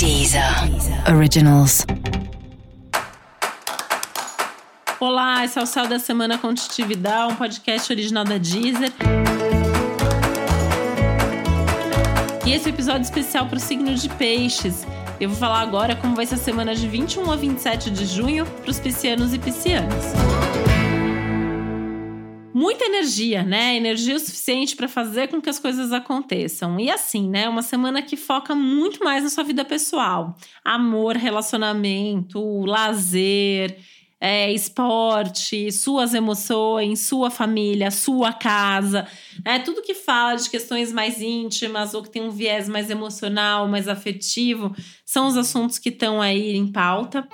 Deezer 0.00 0.42
Originals. 1.14 1.84
Olá, 4.98 5.44
esse 5.44 5.58
é 5.58 5.62
o 5.62 5.66
Céu 5.66 5.86
da 5.86 5.98
Semana 5.98 6.38
com 6.38 6.48
um 6.48 7.34
podcast 7.34 7.92
original 7.92 8.24
da 8.24 8.38
Deezer. 8.38 8.90
E 12.46 12.50
esse 12.50 12.66
é 12.66 12.72
o 12.72 12.74
episódio 12.74 13.02
especial 13.02 13.44
para 13.44 13.58
o 13.58 13.60
signo 13.60 13.94
de 13.94 14.08
Peixes. 14.08 14.86
Eu 15.20 15.28
vou 15.28 15.38
falar 15.38 15.60
agora 15.60 15.94
como 15.94 16.16
vai 16.16 16.24
ser 16.24 16.36
a 16.36 16.38
semana 16.38 16.74
de 16.74 16.88
21 16.88 17.30
a 17.30 17.36
27 17.36 17.90
de 17.90 18.06
junho 18.06 18.46
para 18.46 18.70
os 18.70 18.80
piscianos 18.80 19.34
e 19.34 19.38
piscianas 19.38 20.14
muita 22.52 22.84
energia, 22.84 23.42
né? 23.42 23.76
Energia 23.76 24.16
o 24.16 24.18
suficiente 24.18 24.76
para 24.76 24.88
fazer 24.88 25.28
com 25.28 25.40
que 25.40 25.50
as 25.50 25.58
coisas 25.58 25.92
aconteçam. 25.92 26.78
E 26.78 26.90
assim, 26.90 27.28
né? 27.28 27.48
Uma 27.48 27.62
semana 27.62 28.02
que 28.02 28.16
foca 28.16 28.54
muito 28.54 29.02
mais 29.04 29.24
na 29.24 29.30
sua 29.30 29.44
vida 29.44 29.64
pessoal: 29.64 30.36
amor, 30.64 31.16
relacionamento, 31.16 32.64
lazer. 32.64 33.76
É, 34.22 34.52
esporte, 34.52 35.72
suas 35.72 36.12
emoções, 36.12 37.00
sua 37.00 37.30
família, 37.30 37.90
sua 37.90 38.34
casa, 38.34 39.08
é 39.46 39.58
tudo 39.58 39.80
que 39.80 39.94
fala 39.94 40.34
de 40.34 40.50
questões 40.50 40.92
mais 40.92 41.22
íntimas 41.22 41.94
ou 41.94 42.02
que 42.02 42.10
tem 42.10 42.20
um 42.20 42.30
viés 42.30 42.68
mais 42.68 42.90
emocional, 42.90 43.66
mais 43.66 43.88
afetivo, 43.88 44.76
são 45.06 45.26
os 45.26 45.38
assuntos 45.38 45.78
que 45.78 45.88
estão 45.88 46.20
aí 46.20 46.54
em 46.54 46.70
pauta. 46.70 47.26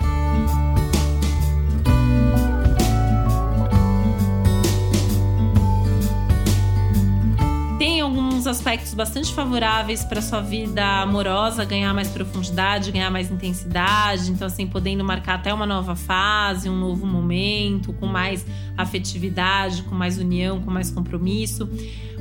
Aspectos 8.46 8.94
bastante 8.94 9.32
favoráveis 9.32 10.04
para 10.04 10.20
sua 10.22 10.40
vida 10.40 10.84
amorosa 11.02 11.64
ganhar 11.64 11.92
mais 11.92 12.08
profundidade, 12.08 12.92
ganhar 12.92 13.10
mais 13.10 13.30
intensidade. 13.30 14.30
Então, 14.30 14.46
assim, 14.46 14.66
podendo 14.66 15.04
marcar 15.04 15.34
até 15.34 15.52
uma 15.52 15.66
nova 15.66 15.94
fase, 15.94 16.68
um 16.68 16.76
novo 16.76 17.06
momento, 17.06 17.92
com 17.92 18.06
mais 18.06 18.46
afetividade, 18.76 19.82
com 19.82 19.94
mais 19.94 20.18
união, 20.18 20.60
com 20.60 20.70
mais 20.70 20.90
compromisso. 20.90 21.68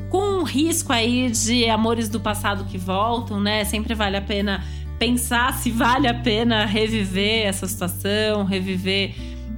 Com 0.09 0.39
um 0.39 0.43
risco 0.43 0.93
aí 0.93 1.29
de 1.29 1.69
amores 1.69 2.09
do 2.09 2.19
passado 2.19 2.65
que 2.65 2.77
voltam, 2.77 3.39
né? 3.39 3.63
Sempre 3.65 3.93
vale 3.93 4.17
a 4.17 4.21
pena 4.21 4.63
pensar 4.97 5.53
se 5.53 5.71
vale 5.71 6.07
a 6.07 6.13
pena 6.13 6.65
reviver 6.65 7.45
essa 7.45 7.67
situação, 7.67 8.45
reviver 8.45 9.13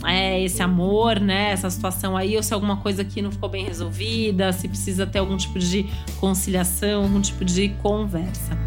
é, 0.06 0.44
esse 0.44 0.62
amor, 0.62 1.20
né? 1.20 1.52
Essa 1.52 1.70
situação 1.70 2.16
aí, 2.16 2.36
ou 2.36 2.44
se 2.44 2.54
alguma 2.54 2.78
coisa 2.78 3.02
aqui 3.02 3.22
não 3.22 3.32
ficou 3.32 3.50
bem 3.50 3.66
resolvida, 3.66 4.52
se 4.52 4.68
precisa 4.68 5.06
ter 5.08 5.20
algum 5.20 5.38
tipo 5.38 5.58
de 5.60 5.86
conciliação, 6.20 7.04
algum 7.04 7.22
tipo 7.22 7.44
de 7.44 7.70
conversa. 7.82 8.58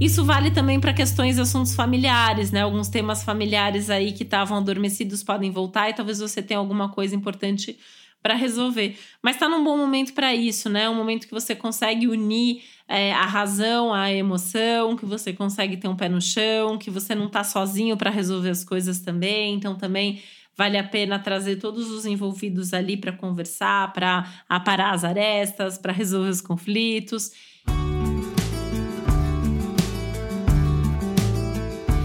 Isso 0.00 0.24
vale 0.24 0.50
também 0.50 0.80
para 0.80 0.94
questões 0.94 1.36
e 1.36 1.42
assuntos 1.42 1.74
familiares, 1.74 2.50
né? 2.50 2.62
Alguns 2.62 2.88
temas 2.88 3.22
familiares 3.22 3.90
aí 3.90 4.12
que 4.12 4.22
estavam 4.22 4.56
adormecidos 4.56 5.22
podem 5.22 5.50
voltar 5.50 5.90
e 5.90 5.92
talvez 5.92 6.20
você 6.20 6.40
tenha 6.40 6.58
alguma 6.58 6.88
coisa 6.88 7.14
importante 7.14 7.78
para 8.22 8.34
resolver. 8.34 8.98
Mas 9.22 9.36
está 9.36 9.48
num 9.48 9.64
bom 9.64 9.76
momento 9.76 10.12
para 10.12 10.34
isso, 10.34 10.68
né? 10.68 10.88
Um 10.88 10.94
momento 10.94 11.26
que 11.26 11.32
você 11.32 11.54
consegue 11.54 12.06
unir 12.06 12.62
é, 12.86 13.12
a 13.12 13.24
razão 13.24 13.94
à 13.94 14.12
emoção, 14.12 14.96
que 14.96 15.06
você 15.06 15.32
consegue 15.32 15.76
ter 15.76 15.88
um 15.88 15.96
pé 15.96 16.08
no 16.08 16.20
chão, 16.20 16.76
que 16.76 16.90
você 16.90 17.14
não 17.14 17.26
está 17.26 17.42
sozinho 17.44 17.96
para 17.96 18.10
resolver 18.10 18.50
as 18.50 18.64
coisas 18.64 19.00
também. 19.00 19.54
Então 19.54 19.74
também 19.74 20.22
vale 20.56 20.76
a 20.76 20.84
pena 20.84 21.18
trazer 21.18 21.56
todos 21.56 21.90
os 21.90 22.04
envolvidos 22.04 22.74
ali 22.74 22.96
para 22.96 23.12
conversar, 23.12 23.92
para 23.92 24.30
aparar 24.48 24.92
as 24.92 25.04
arestas, 25.04 25.78
para 25.78 25.92
resolver 25.92 26.28
os 26.28 26.40
conflitos. 26.40 27.32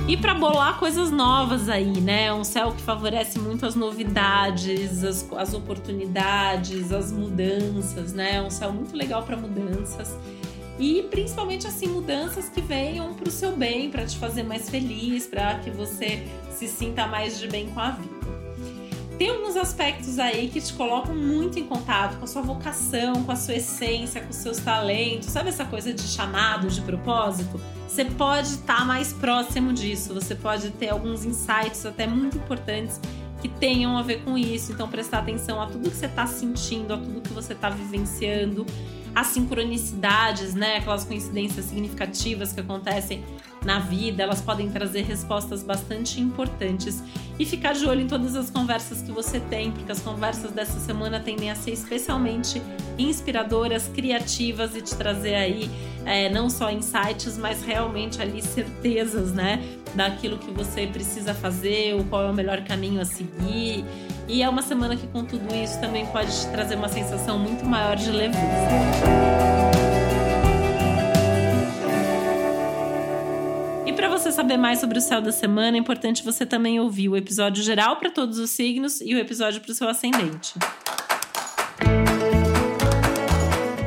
E 0.07 0.15
para 0.15 0.35
bolar 0.35 0.77
coisas 0.77 1.09
novas 1.09 1.67
aí, 1.67 1.99
né? 1.99 2.31
Um 2.31 2.43
céu 2.43 2.71
que 2.71 2.81
favorece 2.83 3.39
muito 3.39 3.65
as 3.65 3.73
novidades, 3.73 5.03
as, 5.03 5.27
as 5.35 5.53
oportunidades, 5.55 6.91
as 6.91 7.11
mudanças, 7.11 8.13
né? 8.13 8.39
Um 8.39 8.51
céu 8.51 8.71
muito 8.71 8.95
legal 8.95 9.23
para 9.23 9.35
mudanças. 9.35 10.15
E 10.77 11.01
principalmente 11.09 11.65
assim 11.65 11.87
mudanças 11.87 12.49
que 12.49 12.61
venham 12.61 13.15
para 13.15 13.27
o 13.27 13.31
seu 13.31 13.55
bem, 13.55 13.89
para 13.89 14.05
te 14.05 14.15
fazer 14.17 14.43
mais 14.43 14.69
feliz, 14.69 15.25
para 15.25 15.55
que 15.59 15.71
você 15.71 16.27
se 16.51 16.67
sinta 16.67 17.07
mais 17.07 17.39
de 17.39 17.47
bem 17.47 17.67
com 17.71 17.79
a 17.79 17.89
vida. 17.89 18.44
Tem 19.17 19.29
alguns 19.29 19.55
aspectos 19.55 20.19
aí 20.19 20.49
que 20.49 20.59
te 20.59 20.73
colocam 20.73 21.15
muito 21.15 21.57
em 21.57 21.65
contato 21.65 22.17
com 22.17 22.25
a 22.25 22.27
sua 22.27 22.41
vocação, 22.41 23.23
com 23.23 23.31
a 23.31 23.35
sua 23.35 23.55
essência, 23.55 24.19
com 24.19 24.29
os 24.29 24.35
seus 24.35 24.57
talentos. 24.57 25.29
Sabe 25.29 25.49
essa 25.49 25.63
coisa 25.63 25.93
de 25.93 26.01
chamado, 26.01 26.67
de 26.67 26.81
propósito? 26.81 27.59
Você 27.87 28.03
pode 28.03 28.49
estar 28.49 28.79
tá 28.79 28.85
mais 28.85 29.13
próximo 29.13 29.71
disso, 29.71 30.13
você 30.13 30.35
pode 30.35 30.69
ter 30.71 30.89
alguns 30.89 31.23
insights 31.23 31.85
até 31.85 32.05
muito 32.05 32.37
importantes 32.37 32.99
que 33.41 33.47
tenham 33.47 33.97
a 33.97 34.01
ver 34.01 34.21
com 34.21 34.37
isso. 34.37 34.73
Então, 34.73 34.89
prestar 34.89 35.19
atenção 35.19 35.61
a 35.61 35.67
tudo 35.67 35.89
que 35.89 35.95
você 35.95 36.07
está 36.07 36.27
sentindo, 36.27 36.93
a 36.93 36.97
tudo 36.97 37.21
que 37.21 37.31
você 37.31 37.53
está 37.53 37.69
vivenciando 37.69 38.65
as 39.15 39.27
sincronicidades, 39.27 40.53
né? 40.53 40.77
Aquelas 40.77 41.05
coincidências 41.05 41.65
significativas 41.65 42.51
que 42.51 42.59
acontecem 42.59 43.23
na 43.63 43.79
vida, 43.79 44.21
elas 44.21 44.41
podem 44.41 44.69
trazer 44.69 45.03
respostas 45.03 45.63
bastante 45.63 46.19
importantes. 46.19 47.01
E 47.39 47.45
ficar 47.45 47.73
de 47.73 47.85
olho 47.85 48.01
em 48.01 48.07
todas 48.07 48.35
as 48.35 48.49
conversas 48.49 49.01
que 49.01 49.11
você 49.11 49.39
tem, 49.39 49.71
porque 49.71 49.91
as 49.91 49.99
conversas 49.99 50.51
dessa 50.51 50.79
semana 50.79 51.19
tendem 51.19 51.49
a 51.49 51.55
ser 51.55 51.71
especialmente 51.71 52.61
inspiradoras, 52.97 53.87
criativas 53.87 54.75
e 54.75 54.81
te 54.81 54.95
trazer 54.95 55.35
aí 55.35 55.69
é, 56.05 56.29
não 56.29 56.49
só 56.49 56.71
insights, 56.71 57.37
mas 57.37 57.63
realmente 57.63 58.21
ali 58.21 58.41
certezas, 58.41 59.33
né? 59.33 59.61
Daquilo 59.95 60.37
que 60.37 60.51
você 60.51 60.87
precisa 60.87 61.33
fazer, 61.33 61.95
o 61.95 62.03
qual 62.05 62.23
é 62.23 62.29
o 62.29 62.33
melhor 62.33 62.63
caminho 62.63 63.01
a 63.01 63.05
seguir. 63.05 63.83
E 64.27 64.41
é 64.41 64.49
uma 64.49 64.61
semana 64.61 64.95
que, 64.95 65.05
com 65.07 65.23
tudo 65.23 65.53
isso, 65.53 65.79
também 65.79 66.05
pode 66.07 66.31
te 66.31 66.47
trazer 66.47 66.75
uma 66.75 66.89
sensação 66.89 67.37
muito 67.37 67.63
maior 67.63 67.95
de 67.95 68.09
leveza. 68.11 68.41
E 73.85 73.93
para 73.93 74.09
você 74.09 74.31
saber 74.31 74.57
mais 74.57 74.79
sobre 74.79 74.97
o 74.97 75.01
céu 75.01 75.21
da 75.21 75.31
semana, 75.31 75.77
é 75.77 75.79
importante 75.79 76.23
você 76.23 76.45
também 76.45 76.79
ouvir 76.79 77.07
o 77.07 77.15
episódio 77.15 77.63
geral 77.63 77.97
para 77.97 78.09
todos 78.09 78.39
os 78.39 78.49
signos 78.49 78.99
e 78.99 79.13
o 79.13 79.19
episódio 79.19 79.61
para 79.61 79.71
o 79.71 79.75
seu 79.75 79.87
ascendente. 79.87 80.53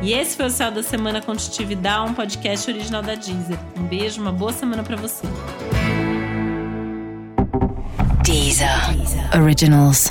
E 0.01 0.13
esse 0.13 0.37
foi 0.37 0.47
o 0.47 0.51
Céu 0.51 0.71
da 0.71 0.83
Semana 0.83 1.21
com 1.21 1.35
Titi 1.35 1.67
um 2.09 2.15
podcast 2.15 2.71
original 2.71 3.03
da 3.03 3.15
Deezer. 3.15 3.59
Um 3.77 3.83
beijo, 3.83 4.23
uma 4.23 4.33
boa 4.33 4.53
semana 4.53 4.83
para 4.83 4.97
você. 4.97 5.27
Deezer. 8.23 8.95
Deezer. 8.97 9.43
Originals. 9.43 10.11